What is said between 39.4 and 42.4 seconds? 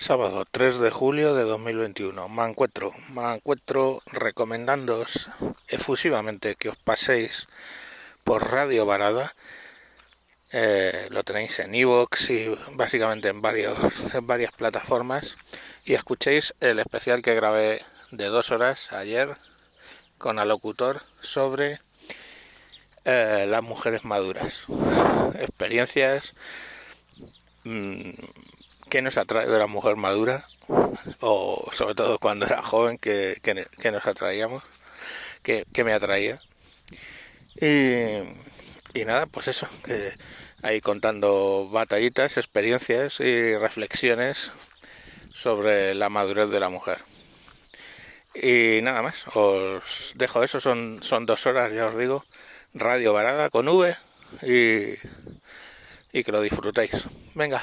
eso, ahí contando batallitas,